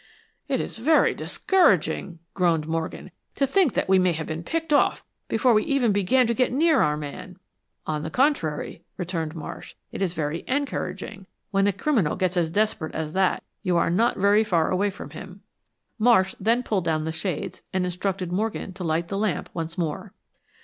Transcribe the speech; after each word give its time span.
"It 0.47 0.59
is 0.59 0.77
very 0.79 1.13
discouraging," 1.13 2.17
groaned 2.33 2.67
Morgan. 2.67 3.11
"To 3.35 3.45
think 3.45 3.75
that 3.75 3.87
we 3.87 3.99
may 3.99 4.19
be 4.23 4.41
picked 4.41 4.73
off 4.73 5.03
before 5.27 5.53
we've 5.53 5.67
even 5.67 5.91
began 5.91 6.25
to 6.25 6.33
get 6.33 6.51
near 6.51 6.81
our 6.81 6.97
man." 6.97 7.37
"On 7.85 8.01
the 8.01 8.09
contrary," 8.09 8.83
returned 8.97 9.35
Marsh, 9.35 9.75
"it 9.91 10.01
is 10.01 10.15
very 10.15 10.43
encouraging. 10.47 11.27
When 11.51 11.67
a 11.67 11.71
criminal 11.71 12.15
gets 12.15 12.35
as 12.35 12.49
desperate 12.49 12.95
as 12.95 13.13
that 13.13 13.43
you 13.61 13.77
are 13.77 13.91
not 13.91 14.17
very 14.17 14.43
far 14.43 14.71
away 14.71 14.89
from 14.89 15.11
him." 15.11 15.41
Marsh 15.99 16.33
then 16.39 16.63
pulled 16.63 16.85
down 16.85 17.05
the 17.05 17.11
shades 17.11 17.61
and 17.71 17.85
instructed 17.85 18.31
Morgan 18.31 18.73
to 18.73 18.83
light 18.83 19.07
the 19.07 19.19
lamp 19.19 19.51
once 19.53 19.77
more. 19.77 20.13